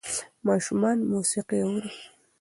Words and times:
ماشومان 0.47 0.97
موسیقي 1.11 1.59
اوري. 1.65 1.91